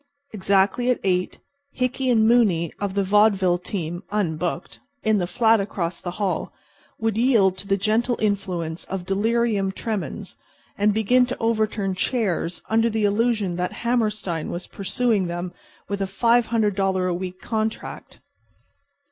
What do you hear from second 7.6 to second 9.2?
the gentle influence of